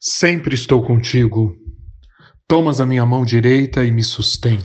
[0.00, 1.56] Sempre estou contigo.
[2.46, 4.60] Tomas a minha mão direita e me sustém.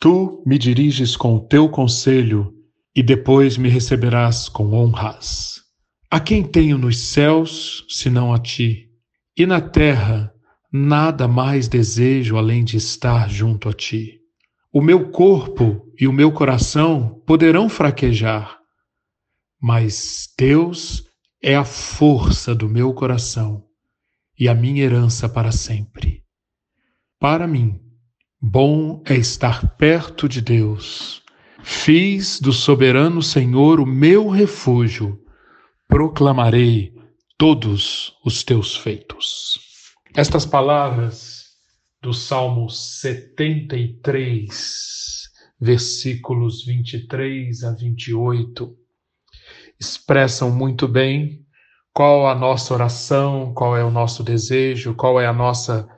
[0.00, 2.52] Tu me diriges com o teu conselho
[2.94, 5.60] e depois me receberás com honras.
[6.10, 8.88] A quem tenho nos céus, senão a ti?
[9.36, 10.32] E na terra,
[10.72, 14.18] nada mais desejo além de estar junto a ti.
[14.72, 18.58] O meu corpo e o meu coração poderão fraquejar,
[19.62, 21.04] mas Deus
[21.40, 23.67] é a força do meu coração
[24.38, 26.22] e a minha herança para sempre.
[27.18, 27.80] Para mim,
[28.40, 31.20] bom é estar perto de Deus.
[31.62, 35.20] Fiz do soberano Senhor o meu refúgio,
[35.88, 36.94] proclamarei
[37.36, 39.58] todos os teus feitos.
[40.14, 41.48] Estas palavras
[42.00, 45.28] do Salmo 73,
[45.60, 48.78] versículos 23 a 28,
[49.80, 51.44] expressam muito bem
[51.98, 55.88] qual a nossa oração, qual é o nosso desejo, qual é a nossa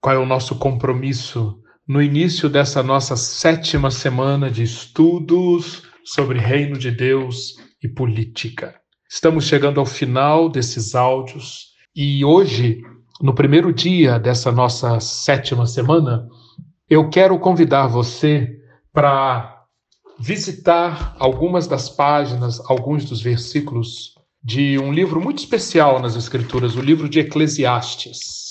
[0.00, 1.60] qual é o nosso compromisso?
[1.86, 8.74] No início dessa nossa sétima semana de estudos sobre reino de Deus e política.
[9.10, 12.80] Estamos chegando ao final desses áudios e hoje,
[13.20, 16.26] no primeiro dia dessa nossa sétima semana,
[16.88, 18.48] eu quero convidar você
[18.90, 19.64] para
[20.18, 26.80] visitar algumas das páginas, alguns dos versículos de um livro muito especial nas Escrituras, o
[26.80, 28.50] livro de Eclesiastes.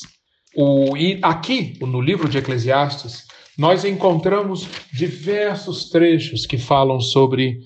[0.55, 3.25] O, e aqui, no livro de Eclesiastes,
[3.57, 7.59] nós encontramos diversos trechos que falam sobre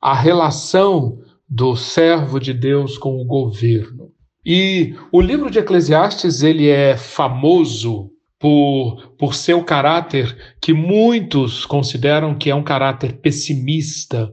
[0.00, 4.10] a relação do servo de Deus com o governo.
[4.44, 12.34] E o livro de Eclesiastes ele é famoso por, por seu caráter que muitos consideram
[12.34, 14.32] que é um caráter pessimista,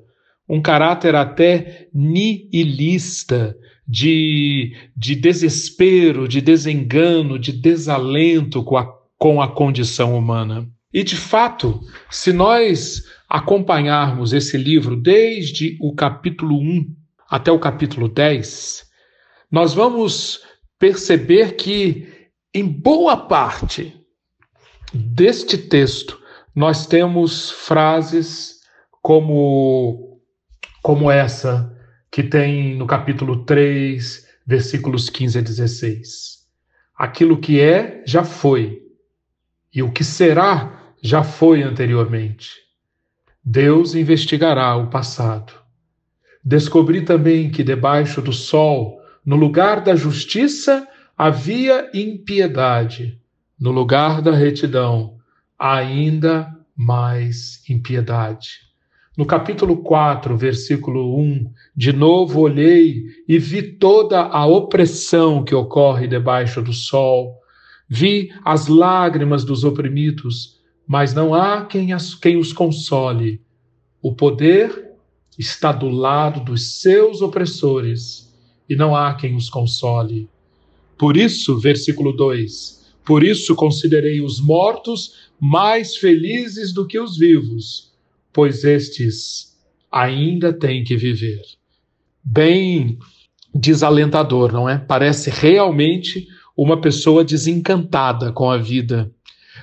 [0.50, 3.56] um caráter até nihilista,
[3.88, 8.86] de, de desespero, de desengano, de desalento com a,
[9.18, 10.68] com a condição humana.
[10.94, 16.86] E, de fato, se nós acompanharmos esse livro desde o capítulo 1
[17.30, 18.86] até o capítulo 10,
[19.52, 20.42] nós vamos
[20.78, 22.08] perceber que,
[22.54, 23.94] em boa parte
[24.94, 26.20] deste texto,
[26.56, 28.58] nós temos frases
[29.02, 30.07] como
[30.88, 31.78] como essa
[32.10, 36.48] que tem no capítulo 3, versículos 15 a 16.
[36.96, 38.84] Aquilo que é, já foi,
[39.76, 42.52] e o que será, já foi anteriormente.
[43.44, 45.52] Deus investigará o passado.
[46.42, 50.88] Descobri também que debaixo do sol, no lugar da justiça,
[51.18, 53.22] havia impiedade,
[53.60, 55.18] no lugar da retidão,
[55.60, 58.67] ainda mais impiedade.
[59.18, 66.08] No capítulo 4, versículo 1, de novo olhei e vi toda a opressão que ocorre
[66.08, 67.42] debaixo do sol.
[67.90, 73.42] Vi as lágrimas dos oprimidos, mas não há quem, as, quem os console.
[74.04, 74.92] O poder
[75.36, 78.32] está do lado dos seus opressores
[78.70, 80.30] e não há quem os console.
[80.96, 87.88] Por isso, versículo 2: Por isso considerei os mortos mais felizes do que os vivos
[88.38, 89.58] pois estes
[89.92, 91.42] ainda têm que viver.
[92.24, 93.00] Bem
[93.52, 94.78] desalentador, não é?
[94.78, 99.12] Parece realmente uma pessoa desencantada com a vida.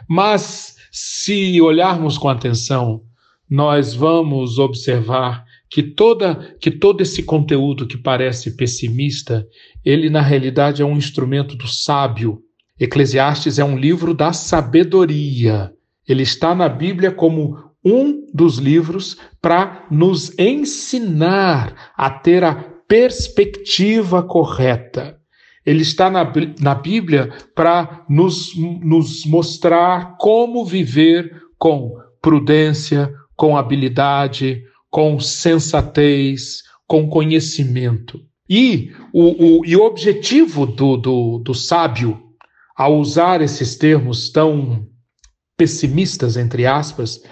[0.08, 3.04] Mas se olharmos com atenção,
[3.48, 9.46] nós vamos observar que toda que todo esse conteúdo que parece pessimista,
[9.84, 12.40] ele na realidade é um instrumento do sábio.
[12.80, 15.72] Eclesiastes é um livro da sabedoria.
[16.08, 22.54] Ele está na Bíblia como um dos livros para nos ensinar a ter a
[22.88, 25.18] perspectiva correta.
[25.64, 26.30] Ele está na,
[26.60, 37.08] na Bíblia para nos, nos mostrar como viver com prudência, com habilidade, com sensatez, com
[37.08, 38.20] conhecimento.
[38.48, 42.20] E o, o, e o objetivo do, do, do sábio,
[42.76, 44.86] ao usar esses termos tão
[45.56, 47.22] pessimistas, entre aspas,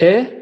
[0.00, 0.38] é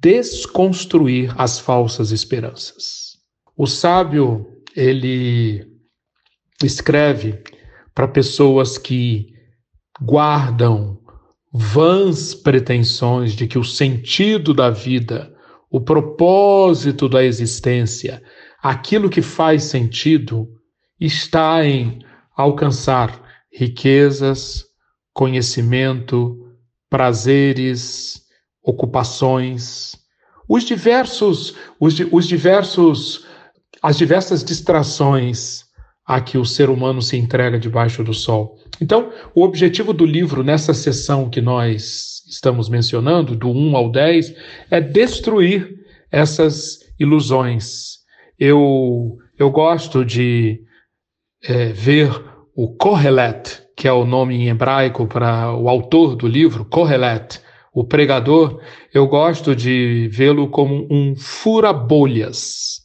[0.00, 3.12] desconstruir as falsas esperanças.
[3.56, 5.66] O sábio, ele
[6.62, 7.42] escreve
[7.94, 9.32] para pessoas que
[10.00, 10.98] guardam
[11.52, 15.32] vãs pretensões de que o sentido da vida,
[15.70, 18.22] o propósito da existência,
[18.62, 20.48] aquilo que faz sentido,
[20.98, 21.98] está em
[22.36, 23.22] alcançar
[23.52, 24.64] riquezas,
[25.12, 26.38] conhecimento,
[26.88, 28.21] prazeres,
[28.62, 29.96] ocupações,
[30.48, 33.26] os diversos, os, os diversos,
[33.82, 35.64] as diversas distrações
[36.04, 38.58] a que o ser humano se entrega debaixo do sol.
[38.80, 44.34] Então, o objetivo do livro, nessa sessão que nós estamos mencionando, do 1 ao 10,
[44.70, 45.74] é destruir
[46.10, 47.98] essas ilusões.
[48.38, 50.60] Eu, eu gosto de
[51.44, 52.10] é, ver
[52.54, 57.40] o Kohelet, que é o nome em hebraico para o autor do livro, Kohelet,
[57.72, 58.60] o pregador,
[58.92, 62.82] eu gosto de vê-lo como um fura-bolhas.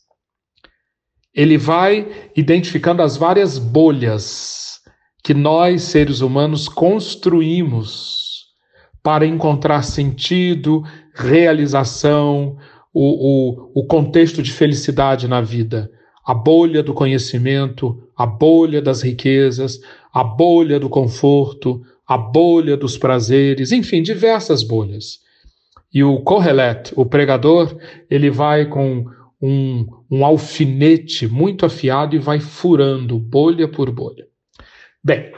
[1.35, 4.79] Ele vai identificando as várias bolhas
[5.23, 8.45] que nós, seres humanos, construímos
[9.03, 12.57] para encontrar sentido, realização,
[12.93, 15.91] o, o, o contexto de felicidade na vida.
[16.25, 19.79] A bolha do conhecimento, a bolha das riquezas,
[20.13, 25.19] a bolha do conforto, a bolha dos prazeres, enfim, diversas bolhas.
[25.93, 27.77] E o Kohelet, o pregador,
[28.09, 29.05] ele vai com
[29.41, 34.25] um, um alfinete muito afiado e vai furando bolha por bolha.
[35.03, 35.31] Bem,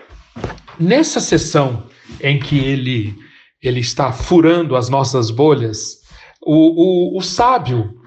[0.79, 1.87] nessa sessão
[2.21, 3.15] em que ele,
[3.61, 5.99] ele está furando as nossas bolhas,
[6.41, 7.99] o, o, o sábio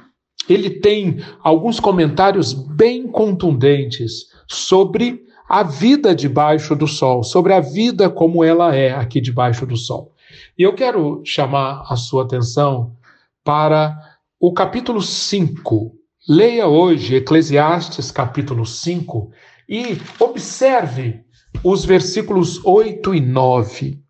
[0.49, 5.21] ele tem alguns comentários bem contundentes sobre
[5.53, 10.15] a vida debaixo do sol, sobre a vida como ela é aqui debaixo do sol.
[10.59, 12.97] E eu quero chamar a sua atenção
[13.45, 13.95] para
[14.41, 15.93] o capítulo 5.
[16.27, 19.31] Leia hoje Eclesiastes capítulo 5
[19.69, 21.21] e observe
[21.63, 24.01] os versículos 8 e 9.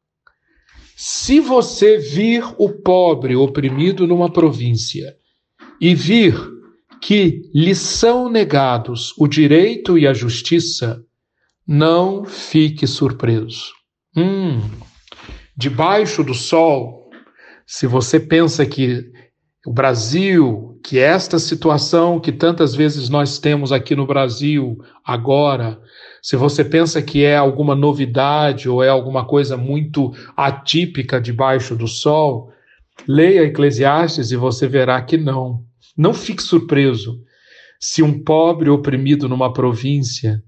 [0.96, 5.16] Se você vir o pobre oprimido numa província
[5.80, 6.36] e vir
[7.00, 11.04] que lhe são negados o direito e a justiça,
[11.66, 13.72] não fique surpreso.
[14.16, 14.60] Hum,
[15.56, 17.10] debaixo do sol,
[17.66, 19.10] se você pensa que
[19.66, 25.80] o Brasil, que esta situação que tantas vezes nós temos aqui no Brasil agora,
[26.20, 31.86] se você pensa que é alguma novidade ou é alguma coisa muito atípica debaixo do
[31.86, 32.52] sol,
[33.06, 35.64] leia Eclesiastes e você verá que não.
[35.96, 37.20] Não fique surpreso
[37.80, 40.42] se um pobre oprimido numa província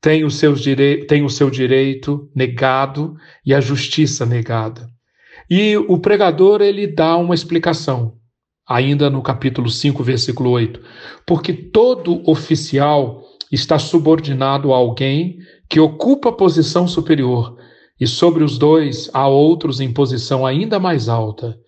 [0.00, 3.14] tem o, seus direi tem o seu direito negado
[3.44, 4.88] e a justiça negada.
[5.48, 8.14] E o pregador ele dá uma explicação,
[8.66, 10.80] ainda no capítulo 5, versículo 8.
[11.26, 15.38] Porque todo oficial está subordinado a alguém
[15.68, 17.56] que ocupa posição superior,
[18.00, 21.58] e sobre os dois há outros em posição ainda mais alta.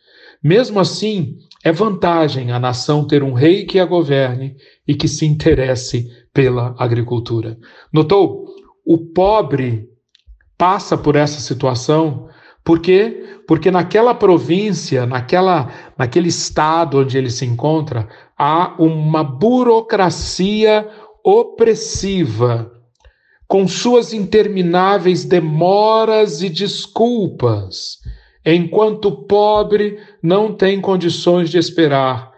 [0.42, 4.56] Mesmo assim, é vantagem a nação ter um rei que a governe
[4.86, 7.58] e que se interesse pela agricultura.
[7.92, 8.46] Notou?
[8.84, 9.88] O pobre
[10.56, 12.28] passa por essa situação
[12.64, 13.40] por quê?
[13.46, 15.68] Porque naquela província, naquela,
[15.98, 18.08] naquele estado onde ele se encontra,
[18.38, 20.88] há uma burocracia
[21.24, 22.72] opressiva,
[23.48, 27.98] com suas intermináveis demoras e desculpas
[28.44, 32.32] enquanto o pobre não tem condições de esperar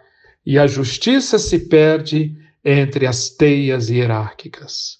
[0.45, 4.97] e a justiça se perde entre as teias hierárquicas.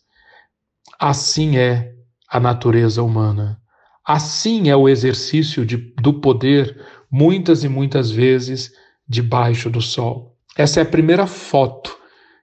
[1.00, 1.92] Assim é
[2.30, 3.60] a natureza humana.
[4.06, 6.80] Assim é o exercício de, do poder,
[7.12, 8.72] muitas e muitas vezes,
[9.08, 10.38] debaixo do sol.
[10.56, 11.98] Essa é a primeira foto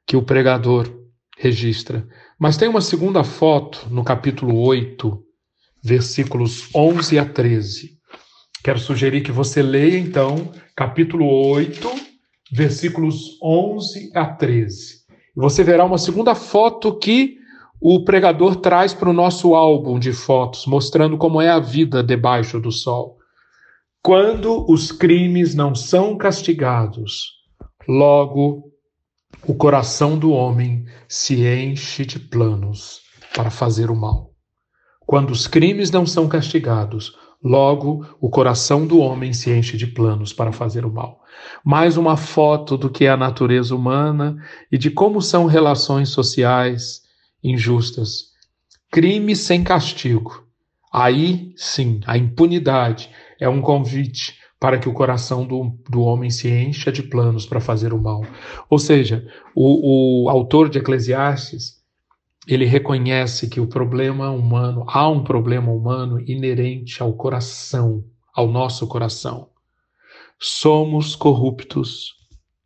[0.05, 0.93] que o pregador
[1.39, 2.07] registra.
[2.39, 5.23] Mas tem uma segunda foto no capítulo 8,
[5.83, 7.99] versículos 11 a 13.
[8.65, 11.89] Quero sugerir que você leia, então, capítulo 8,
[12.53, 15.02] versículos 11 a 13.
[15.35, 17.37] Você verá uma segunda foto que
[17.81, 22.61] o pregador traz para o nosso álbum de fotos, mostrando como é a vida debaixo
[22.61, 23.19] do sol.
[24.03, 27.33] Quando os crimes não são castigados,
[27.89, 28.71] logo
[29.47, 33.01] o coração do homem se enche de planos
[33.35, 34.31] para fazer o mal.
[35.07, 40.33] Quando os crimes não são castigados, Logo, o coração do homem se enche de planos
[40.33, 41.21] para fazer o mal.
[41.65, 44.37] Mais uma foto do que é a natureza humana
[44.71, 47.03] e de como são relações sociais
[47.43, 48.31] injustas.
[48.91, 50.47] Crime sem castigo.
[50.93, 56.49] Aí, sim, a impunidade é um convite para que o coração do, do homem se
[56.49, 58.25] encha de planos para fazer o mal.
[58.71, 61.82] Ou seja, o, o autor de Eclesiastes
[62.47, 68.87] ele reconhece que o problema humano, há um problema humano inerente ao coração, ao nosso
[68.87, 69.49] coração.
[70.39, 72.15] Somos corruptos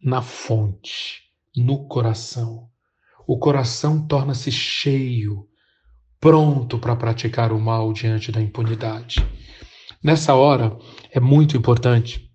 [0.03, 1.21] na fonte,
[1.55, 2.69] no coração.
[3.27, 5.47] O coração torna-se cheio,
[6.19, 9.27] pronto para praticar o mal diante da impunidade.
[10.03, 10.77] Nessa hora,
[11.11, 12.31] é muito importante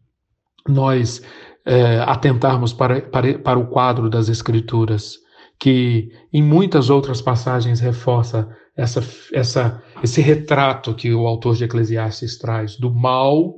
[0.67, 1.23] nós
[1.65, 5.17] é, atentarmos para, para, para o quadro das Escrituras
[5.61, 12.39] que em muitas outras passagens reforça essa, essa, esse retrato que o autor de Eclesiastes
[12.39, 13.53] traz do mal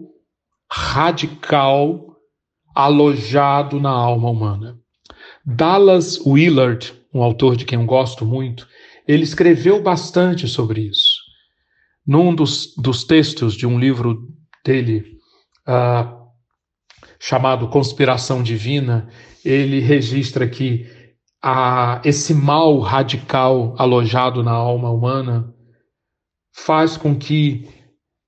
[0.69, 2.17] radical
[2.75, 4.77] alojado na alma humana.
[5.45, 8.67] Dallas Willard, um autor de quem eu gosto muito,
[9.07, 11.21] ele escreveu bastante sobre isso.
[12.05, 14.27] Num dos, dos textos de um livro
[14.65, 15.05] dele,
[15.65, 16.21] uh,
[17.17, 19.07] chamado Conspiração Divina,
[19.45, 20.85] ele registra que
[21.43, 25.53] a, esse mal radical alojado na alma humana
[26.55, 27.67] faz com que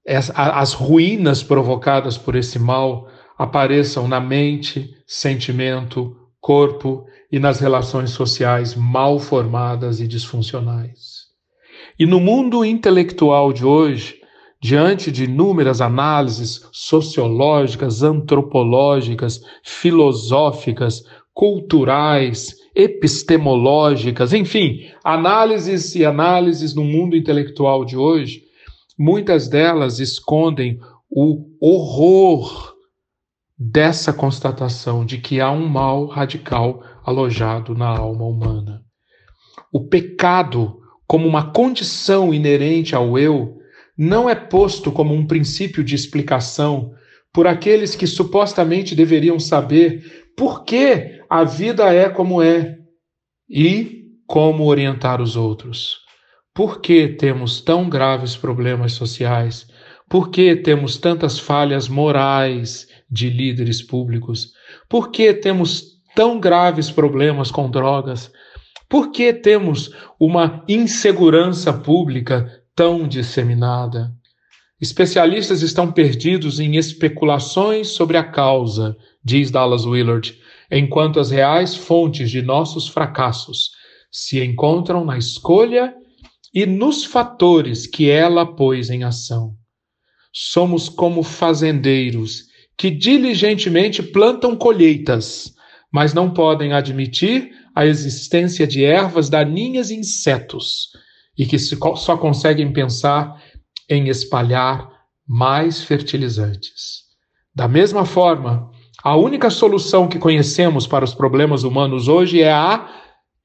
[0.05, 3.07] as, as ruínas provocadas por esse mal
[3.38, 11.25] apareçam na mente, sentimento, corpo e nas relações sociais mal formadas e disfuncionais.
[11.98, 14.19] E no mundo intelectual de hoje,
[14.62, 21.01] diante de inúmeras análises sociológicas, antropológicas, filosóficas,
[21.34, 28.44] culturais, epistemológicas, enfim, análises e análises no mundo intelectual de hoje,
[29.00, 30.79] muitas delas escondem
[31.10, 32.75] o horror
[33.58, 38.82] dessa constatação de que há um mal radical alojado na alma humana.
[39.72, 43.58] O pecado, como uma condição inerente ao eu,
[43.98, 46.91] não é posto como um princípio de explicação
[47.32, 52.77] por aqueles que supostamente deveriam saber por que a vida é como é
[53.50, 56.00] e como orientar os outros.
[56.54, 59.68] Por que temos tão graves problemas sociais?
[60.10, 64.54] Por que temos tantas falhas morais de líderes públicos?
[64.89, 68.32] Por que temos tão graves problemas com drogas?
[68.88, 74.14] Por que temos uma insegurança pública tão disseminada?
[74.79, 80.38] Especialistas estão perdidos em especulações sobre a causa, diz Dallas Willard,
[80.70, 83.72] enquanto as reais fontes de nossos fracassos
[84.12, 85.94] se encontram na escolha
[86.53, 89.53] e nos fatores que ela pôs em ação.
[90.34, 92.44] Somos como fazendeiros
[92.77, 95.53] que diligentemente plantam colheitas,
[95.91, 100.89] mas não podem admitir a existência de ervas daninhas e insetos,
[101.38, 103.41] e que só conseguem pensar
[103.89, 104.89] em espalhar
[105.27, 107.04] mais fertilizantes.
[107.54, 108.70] Da mesma forma,
[109.04, 112.89] a única solução que conhecemos para os problemas humanos hoje é a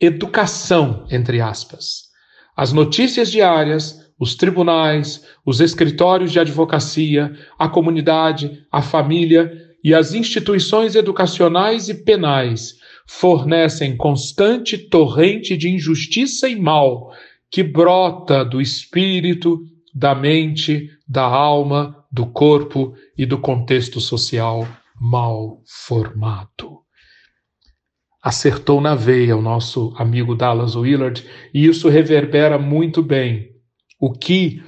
[0.00, 2.08] educação, entre aspas.
[2.56, 9.50] As notícias diárias, os tribunais, os escritórios de advocacia, a comunidade, a família
[9.82, 12.74] e as instituições educacionais e penais
[13.06, 17.12] fornecem constante torrente de injustiça e mal
[17.50, 19.60] que brota do espírito,
[19.94, 24.66] da mente, da alma, do corpo e do contexto social
[25.00, 26.80] mal formado
[28.22, 33.50] acertou na veia o nosso amigo Dallas Willard, e isso reverbera muito bem
[33.98, 34.62] o que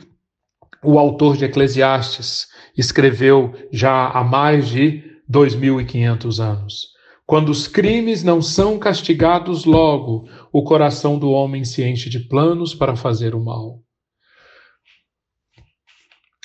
[0.83, 6.93] o autor de Eclesiastes escreveu já há mais de 2.500 anos.
[7.26, 12.75] Quando os crimes não são castigados logo, o coração do homem se enche de planos
[12.75, 13.81] para fazer o mal.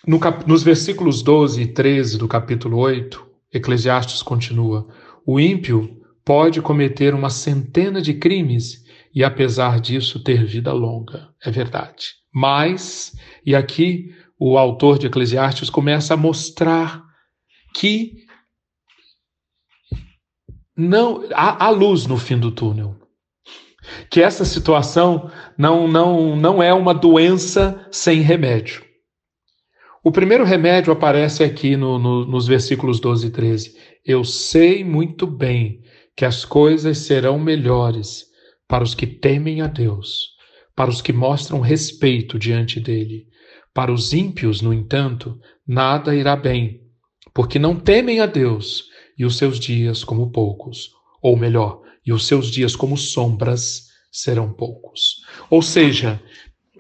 [0.07, 0.47] No cap...
[0.47, 4.87] Nos versículos 12 e 13 do capítulo 8, Eclesiastes continua:
[5.25, 11.27] O ímpio pode cometer uma centena de crimes e, apesar disso, ter vida longa.
[11.43, 12.13] É verdade.
[12.33, 17.03] Mas, e aqui o autor de Eclesiastes começa a mostrar
[17.73, 18.13] que
[20.75, 22.95] não há, há luz no fim do túnel.
[24.09, 28.86] Que essa situação não, não, não é uma doença sem remédio.
[30.07, 33.75] O primeiro remédio aparece aqui no, no, nos versículos 12 e 13.
[34.05, 35.81] Eu sei muito bem
[36.15, 38.23] que as coisas serão melhores
[38.69, 40.29] para os que temem a Deus,
[40.73, 43.27] para os que mostram respeito diante dele.
[43.73, 45.37] Para os ímpios, no entanto,
[45.67, 46.79] nada irá bem,
[47.33, 48.85] porque não temem a Deus
[49.19, 50.89] e os seus dias como poucos,
[51.21, 55.17] ou melhor, e os seus dias como sombras serão poucos.
[55.49, 56.21] Ou seja,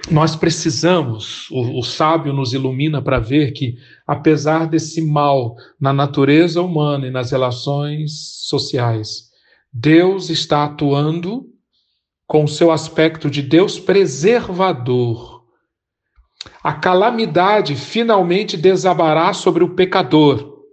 [0.09, 3.75] nós precisamos, o, o sábio nos ilumina para ver que,
[4.05, 8.11] apesar desse mal na natureza humana e nas relações
[8.45, 9.29] sociais,
[9.71, 11.45] Deus está atuando
[12.25, 15.43] com o seu aspecto de Deus preservador.
[16.63, 20.63] A calamidade finalmente desabará sobre o pecador,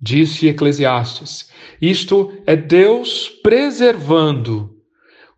[0.00, 1.50] disse Eclesiastes.
[1.80, 4.70] Isto é Deus preservando.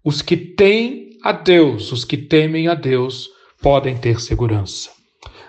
[0.05, 3.28] Os que têm a Deus, os que temem a Deus,
[3.61, 4.90] podem ter segurança.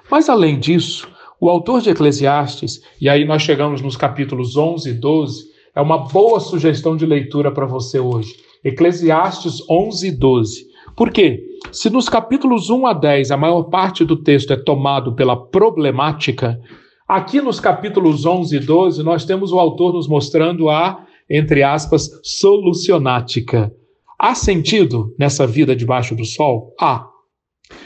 [0.09, 1.07] Mas além disso,
[1.39, 5.43] o autor de Eclesiastes, e aí nós chegamos nos capítulos 11 e 12,
[5.75, 8.35] é uma boa sugestão de leitura para você hoje.
[8.63, 10.65] Eclesiastes 11 e 12.
[10.95, 11.43] Por quê?
[11.71, 16.59] Se nos capítulos 1 a 10 a maior parte do texto é tomado pela problemática,
[17.07, 22.09] aqui nos capítulos 11 e 12 nós temos o autor nos mostrando a, entre aspas,
[22.23, 23.71] solucionática.
[24.19, 26.73] Há sentido nessa vida debaixo do sol?
[26.79, 27.05] Há.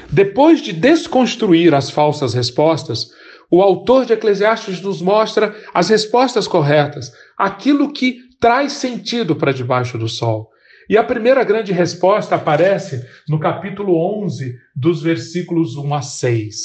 [0.10, 3.10] Depois de desconstruir as falsas respostas,
[3.50, 9.98] o autor de Eclesiastes nos mostra as respostas corretas, aquilo que traz sentido para debaixo
[9.98, 10.50] do sol.
[10.90, 16.56] E a primeira grande resposta aparece no capítulo 11, dos versículos 1 a 6.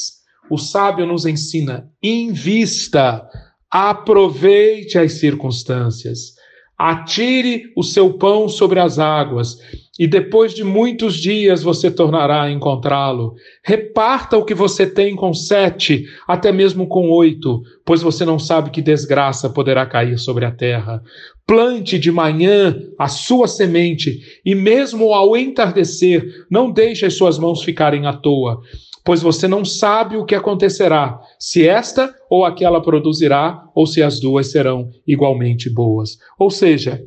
[0.49, 3.29] O sábio nos ensina: invista,
[3.69, 6.36] aproveite as circunstâncias.
[6.79, 9.59] Atire o seu pão sobre as águas,
[9.99, 13.35] e depois de muitos dias você tornará a encontrá-lo.
[13.65, 18.71] Reparta o que você tem com sete, até mesmo com oito, pois você não sabe
[18.71, 21.03] que desgraça poderá cair sobre a terra.
[21.47, 27.63] Plante de manhã a sua semente, e mesmo ao entardecer, não deixe as suas mãos
[27.63, 28.61] ficarem à toa
[29.07, 34.19] pois você não sabe o que acontecerá, se esta ou aquela produzirá, ou se as
[34.19, 36.19] duas serão igualmente boas.
[36.37, 37.01] Ou seja,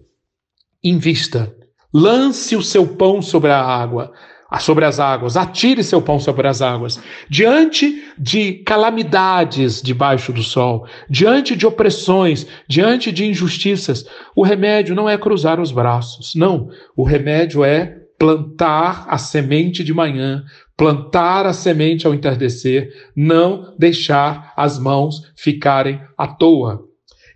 [0.82, 1.53] invista,
[1.94, 4.13] lance o seu pão sobre a água,
[4.62, 6.98] sobre as águas, atire seu pão sobre as águas.
[7.29, 15.10] Diante de calamidades debaixo do sol, diante de opressões, diante de injustiças, o remédio não
[15.10, 16.70] é cruzar os braços, não.
[16.96, 20.44] O remédio é plantar a semente de manhã,
[20.79, 26.86] plantar a semente ao entardecer, não deixar as mãos ficarem à toa.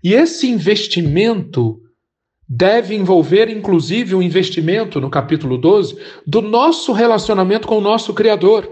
[0.02, 1.78] E esse investimento
[2.48, 8.14] deve envolver, inclusive, o um investimento, no capítulo 12, do nosso relacionamento com o nosso
[8.14, 8.72] Criador.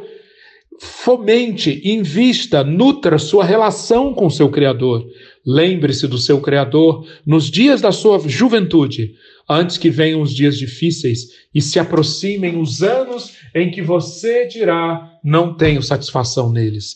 [0.80, 5.06] Fomente, invista, nutra sua relação com seu Criador.
[5.46, 9.16] Lembre-se do seu Criador nos dias da sua juventude,
[9.52, 15.12] antes que venham os dias difíceis e se aproximem os anos em que você dirá:
[15.24, 16.96] não tenho satisfação neles.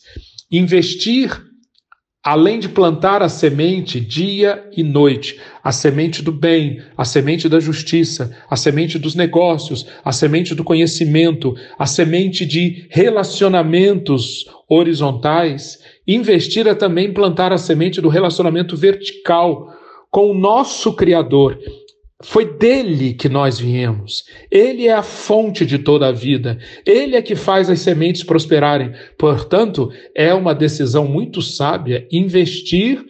[0.50, 1.38] Investir,
[2.24, 7.60] além de plantar a semente dia e noite, a semente do bem, a semente da
[7.60, 16.68] justiça, a semente dos negócios, a semente do conhecimento, a semente de relacionamentos horizontais, investir
[16.68, 19.68] é também plantar a semente do relacionamento vertical
[20.10, 21.60] com o nosso Criador
[22.24, 24.24] foi dele que nós viemos.
[24.50, 26.58] Ele é a fonte de toda a vida.
[26.86, 28.94] Ele é que faz as sementes prosperarem.
[29.18, 33.04] Portanto, é uma decisão muito sábia investir,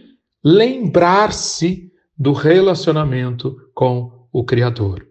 [0.43, 5.05] lembrar-se do relacionamento com o Criador.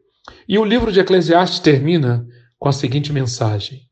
[0.49, 2.27] E o livro de Eclesiastes termina
[2.59, 3.83] com a seguinte mensagem: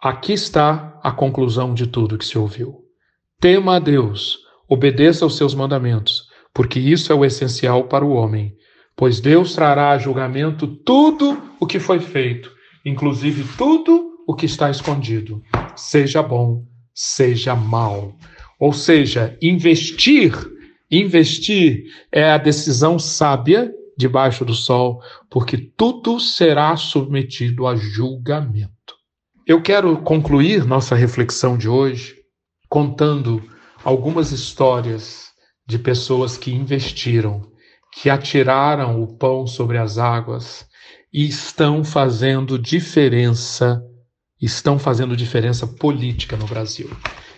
[0.00, 2.78] Aqui está a conclusão de tudo que se ouviu.
[3.38, 8.54] Tema a Deus, obedeça aos seus mandamentos, porque isso é o essencial para o homem
[9.00, 12.52] pois Deus trará a julgamento tudo o que foi feito,
[12.84, 15.42] inclusive tudo o que está escondido,
[15.74, 18.14] seja bom, seja mal.
[18.58, 20.34] Ou seja, investir,
[20.90, 28.94] investir é a decisão sábia debaixo do sol, porque tudo será submetido a julgamento.
[29.46, 32.16] Eu quero concluir nossa reflexão de hoje
[32.68, 33.42] contando
[33.82, 35.30] algumas histórias
[35.66, 37.49] de pessoas que investiram
[37.92, 40.66] que atiraram o pão sobre as águas
[41.12, 43.82] e estão fazendo diferença,
[44.40, 46.90] estão fazendo diferença política no Brasil.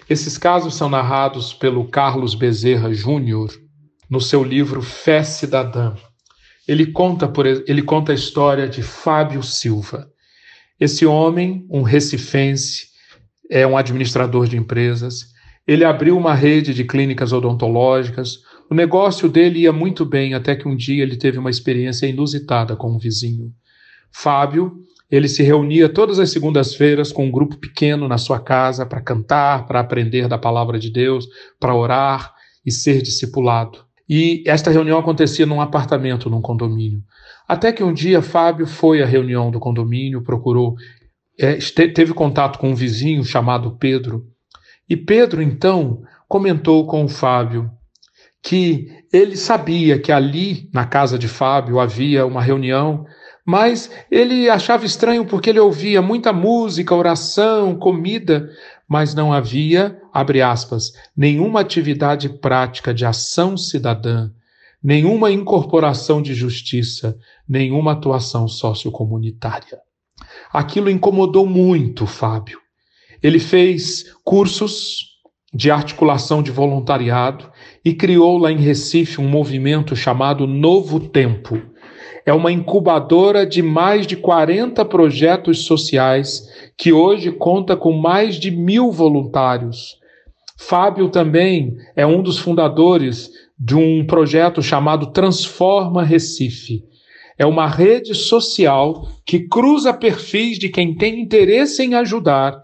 [0.08, 3.50] Esses casos são narrados pelo Carlos Bezerra Júnior
[4.10, 5.94] no seu livro Fé Cidadã.
[6.68, 10.06] Ele conta, por, ele conta a história de Fábio Silva.
[10.78, 12.88] Esse homem, um recifense,
[13.50, 15.32] é um administrador de empresas.
[15.66, 18.38] Ele abriu uma rede de clínicas odontológicas,
[18.70, 22.77] o negócio dele ia muito bem até que um dia ele teve uma experiência inusitada
[22.77, 23.53] com um vizinho.
[24.11, 24.79] Fábio,
[25.11, 29.66] ele se reunia todas as segundas-feiras com um grupo pequeno na sua casa para cantar,
[29.66, 31.29] para aprender da palavra de Deus,
[31.61, 33.81] para orar e ser discipulado.
[34.09, 37.03] E esta reunião acontecia num apartamento, num condomínio.
[37.46, 40.77] Até que um dia Fábio foi à reunião do condomínio, procurou,
[41.38, 44.27] é, teve contato com um vizinho chamado Pedro.
[44.88, 47.70] E Pedro, então, comentou com o Fábio
[48.42, 53.07] que ele sabia que ali na casa de Fábio havia uma reunião,
[53.46, 58.50] mas ele achava estranho porque ele ouvia muita música, oração, comida,
[58.88, 64.31] mas não havia, abre aspas, nenhuma atividade prática de ação cidadã,
[64.83, 67.16] nenhuma incorporação de justiça,
[67.48, 69.81] nenhuma atuação sociocomunitária.
[70.52, 72.61] Aquilo incomodou muito Fábio.
[73.22, 75.12] Ele fez cursos
[75.55, 77.51] de articulação de voluntariado
[77.85, 81.61] e criou lá em Recife um movimento chamado Novo Tempo.
[82.25, 86.47] é uma incubadora de mais de 40 projetos sociais
[86.79, 89.97] que hoje conta com mais de mil voluntários.
[90.57, 96.85] Fábio também é um dos fundadores de um projeto chamado Transforma Recife.
[97.37, 102.62] É uma rede social que cruza perfis de quem tem interesse em ajudar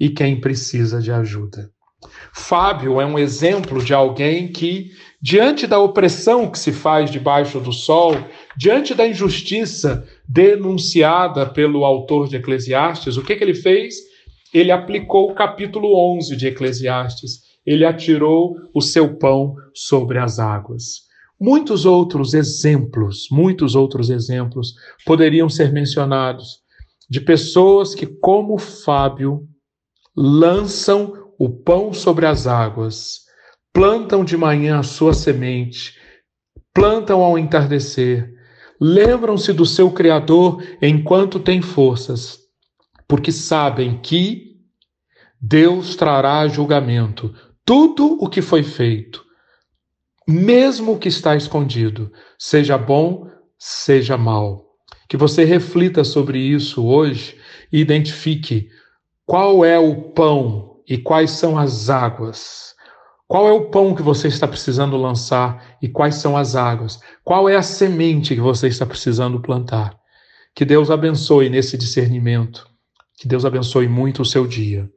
[0.00, 1.73] e quem precisa de ajuda.
[2.32, 4.90] Fábio é um exemplo de alguém que,
[5.20, 8.16] diante da opressão que se faz debaixo do sol,
[8.56, 13.96] diante da injustiça denunciada pelo autor de Eclesiastes, o que, que ele fez?
[14.52, 17.40] Ele aplicou o capítulo 11 de Eclesiastes.
[17.66, 21.04] Ele atirou o seu pão sobre as águas.
[21.40, 26.60] Muitos outros exemplos, muitos outros exemplos poderiam ser mencionados
[27.10, 29.46] de pessoas que, como Fábio,
[30.16, 33.22] lançam o pão sobre as águas,
[33.72, 35.98] plantam de manhã a sua semente,
[36.72, 38.32] plantam ao entardecer,
[38.80, 42.38] lembram-se do seu Criador enquanto têm forças,
[43.08, 44.56] porque sabem que
[45.40, 49.24] Deus trará julgamento tudo o que foi feito,
[50.26, 54.64] mesmo o que está escondido, seja bom, seja mal.
[55.08, 57.38] Que você reflita sobre isso hoje
[57.72, 58.68] e identifique
[59.26, 62.74] qual é o pão e quais são as águas?
[63.26, 67.00] Qual é o pão que você está precisando lançar e quais são as águas?
[67.24, 69.98] Qual é a semente que você está precisando plantar?
[70.54, 72.68] Que Deus abençoe nesse discernimento.
[73.16, 74.90] Que Deus abençoe muito o seu dia.